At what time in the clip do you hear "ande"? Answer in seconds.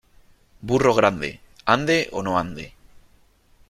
1.75-1.97, 2.43-2.65